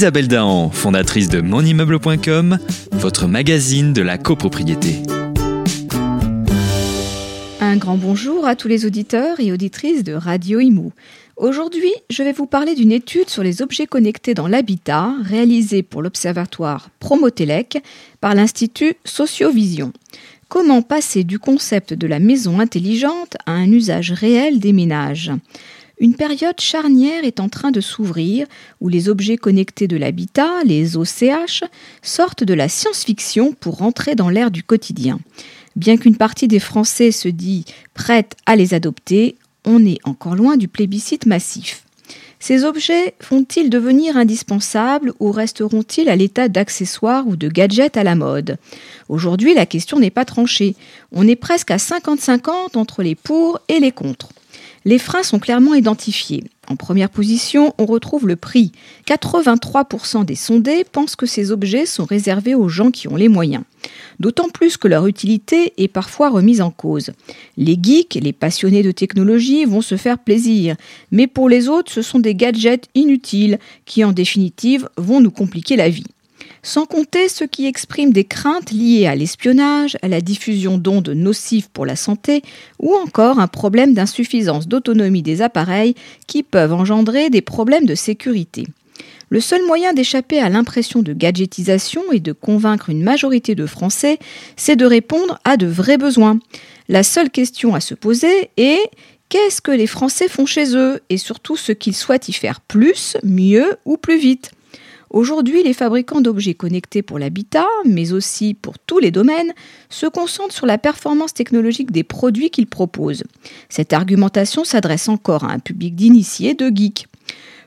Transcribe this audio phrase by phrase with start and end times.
[0.00, 2.58] Isabelle Dahan, fondatrice de monimmeuble.com,
[2.92, 5.02] votre magazine de la copropriété.
[7.60, 10.94] Un grand bonjour à tous les auditeurs et auditrices de Radio Imo.
[11.36, 16.00] Aujourd'hui, je vais vous parler d'une étude sur les objets connectés dans l'habitat réalisée pour
[16.00, 17.82] l'Observatoire Promotelec
[18.22, 19.92] par l'Institut Sociovision.
[20.48, 25.30] Comment passer du concept de la maison intelligente à un usage réel des ménages?
[26.00, 28.46] Une période charnière est en train de s'ouvrir
[28.80, 31.62] où les objets connectés de l'habitat, les OCH,
[32.02, 35.20] sortent de la science-fiction pour rentrer dans l'ère du quotidien.
[35.76, 39.36] Bien qu'une partie des Français se dit prête à les adopter,
[39.66, 41.84] on est encore loin du plébiscite massif.
[42.42, 48.14] Ces objets vont-ils devenir indispensables ou resteront-ils à l'état d'accessoires ou de gadgets à la
[48.14, 48.56] mode?
[49.10, 50.74] Aujourd'hui, la question n'est pas tranchée.
[51.12, 54.30] On est presque à 50-50 entre les pour et les contre.
[54.84, 56.44] Les freins sont clairement identifiés.
[56.68, 58.72] En première position, on retrouve le prix.
[59.06, 63.64] 83% des sondés pensent que ces objets sont réservés aux gens qui ont les moyens.
[64.20, 67.10] D'autant plus que leur utilité est parfois remise en cause.
[67.56, 70.76] Les geeks, les passionnés de technologie vont se faire plaisir,
[71.10, 75.76] mais pour les autres, ce sont des gadgets inutiles qui, en définitive, vont nous compliquer
[75.76, 76.06] la vie
[76.62, 81.70] sans compter ceux qui expriment des craintes liées à l'espionnage, à la diffusion d'ondes nocives
[81.70, 82.42] pour la santé,
[82.78, 85.94] ou encore un problème d'insuffisance d'autonomie des appareils
[86.26, 88.66] qui peuvent engendrer des problèmes de sécurité.
[89.30, 94.18] Le seul moyen d'échapper à l'impression de gadgetisation et de convaincre une majorité de Français,
[94.56, 96.40] c'est de répondre à de vrais besoins.
[96.88, 98.90] La seule question à se poser est
[99.28, 101.00] qu'est-ce que les Français font chez eux?
[101.10, 104.50] Et surtout ce qu'ils souhaitent y faire plus, mieux ou plus vite?
[105.10, 109.52] Aujourd'hui, les fabricants d'objets connectés pour l'habitat, mais aussi pour tous les domaines,
[109.88, 113.24] se concentrent sur la performance technologique des produits qu'ils proposent.
[113.68, 117.08] Cette argumentation s'adresse encore à un public d'initiés, de geeks.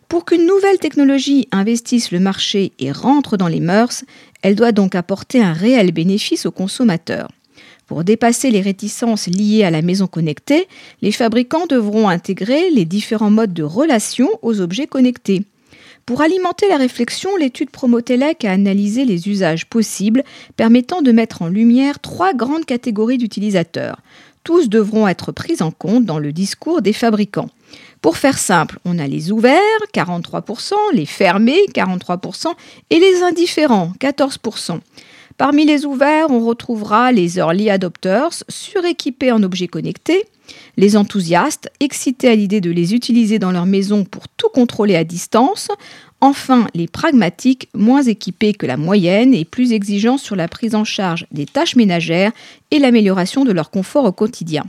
[0.08, 4.06] Pour qu'une nouvelle technologie investisse le marché et rentre dans les mœurs,
[4.42, 7.30] elle doit donc apporter un réel bénéfice aux consommateurs.
[7.88, 10.68] Pour dépasser les réticences liées à la maison connectée,
[11.02, 15.44] les fabricants devront intégrer les différents modes de relation aux objets connectés.
[16.06, 20.24] Pour alimenter la réflexion, l'étude Promotelec a analysé les usages possibles
[20.58, 24.02] permettant de mettre en lumière trois grandes catégories d'utilisateurs.
[24.44, 27.50] Tous devront être pris en compte dans le discours des fabricants.
[28.02, 29.62] Pour faire simple, on a les ouverts,
[29.94, 32.48] 43%, les fermés, 43%,
[32.90, 34.80] et les indifférents, 14%.
[35.38, 40.26] Parmi les ouverts, on retrouvera les early adopters, suréquipés en objets connectés,
[40.78, 45.04] les enthousiastes, excités à l'idée de les utiliser dans leur maison pour tout contrôler à
[45.04, 45.70] distance,
[46.22, 50.84] enfin les pragmatiques, moins équipés que la moyenne et plus exigeants sur la prise en
[50.84, 52.32] charge des tâches ménagères
[52.72, 54.64] et l'amélioration de leur confort au quotidien.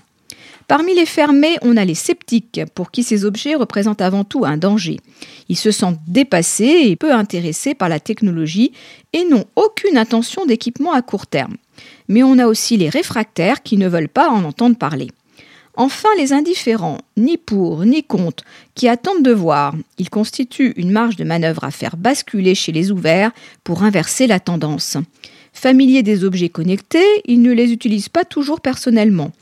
[0.66, 4.56] Parmi les fermés, on a les sceptiques, pour qui ces objets représentent avant tout un
[4.56, 4.98] danger.
[5.48, 8.72] Ils se sentent dépassés et peu intéressés par la technologie
[9.12, 11.56] et n'ont aucune intention d'équipement à court terme.
[12.08, 15.08] Mais on a aussi les réfractaires qui ne veulent pas en entendre parler.
[15.76, 18.44] Enfin, les indifférents, ni pour ni contre,
[18.76, 19.74] qui attendent de voir.
[19.98, 23.32] Ils constituent une marge de manœuvre à faire basculer chez les ouverts
[23.64, 24.96] pour inverser la tendance.
[25.52, 29.32] Familiers des objets connectés, ils ne les utilisent pas toujours personnellement.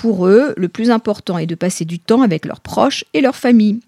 [0.00, 3.36] Pour eux, le plus important est de passer du temps avec leurs proches et leurs
[3.36, 3.80] familles.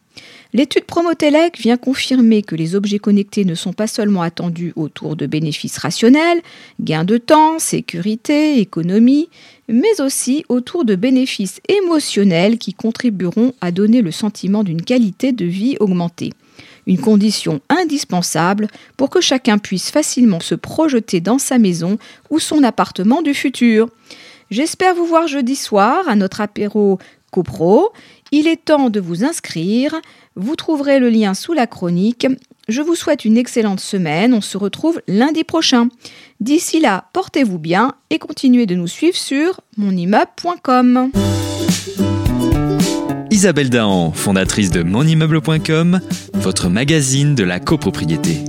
[0.53, 5.25] L'étude Promotelec vient confirmer que les objets connectés ne sont pas seulement attendus autour de
[5.25, 6.43] bénéfices rationnels,
[6.81, 9.31] gains de temps, sécurité, économie,
[9.69, 15.47] mais aussi autour de bénéfices émotionnels qui contribueront à donner le sentiment d'une qualité de
[15.47, 16.35] vie augmentée.
[16.87, 18.69] Une condition indispensable
[18.99, 21.97] pour que chacun puisse facilement se projeter dans sa maison
[22.29, 23.89] ou son appartement du futur.
[24.53, 26.99] J'espère vous voir jeudi soir à notre apéro
[27.31, 27.91] CoPro.
[28.33, 29.95] Il est temps de vous inscrire.
[30.37, 32.27] Vous trouverez le lien sous la chronique.
[32.69, 34.35] Je vous souhaite une excellente semaine.
[34.35, 35.89] On se retrouve lundi prochain.
[36.41, 41.13] D'ici là, portez-vous bien et continuez de nous suivre sur monimmeuble.com.
[43.31, 45.99] Isabelle Dahan, fondatrice de monimmeuble.com,
[46.35, 48.45] votre magazine de la copropriété.